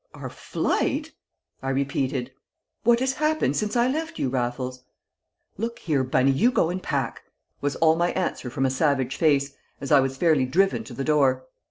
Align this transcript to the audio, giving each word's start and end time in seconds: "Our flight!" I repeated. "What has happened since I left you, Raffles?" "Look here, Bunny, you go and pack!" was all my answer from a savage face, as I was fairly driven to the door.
"Our 0.15 0.31
flight!" 0.31 1.11
I 1.61 1.69
repeated. 1.69 2.31
"What 2.83 3.01
has 3.01 3.13
happened 3.13 3.55
since 3.55 3.75
I 3.75 3.87
left 3.87 4.17
you, 4.17 4.29
Raffles?" 4.29 4.81
"Look 5.59 5.77
here, 5.77 6.03
Bunny, 6.03 6.31
you 6.31 6.49
go 6.49 6.71
and 6.71 6.81
pack!" 6.81 7.21
was 7.61 7.75
all 7.75 7.95
my 7.95 8.09
answer 8.13 8.49
from 8.49 8.65
a 8.65 8.71
savage 8.71 9.15
face, 9.15 9.53
as 9.79 9.91
I 9.91 9.99
was 9.99 10.17
fairly 10.17 10.45
driven 10.45 10.83
to 10.85 10.95
the 10.95 11.03
door. 11.03 11.45